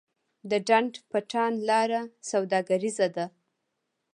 [0.49, 2.01] د ډنډ پټان لاره
[2.31, 3.25] سوداګریزه ده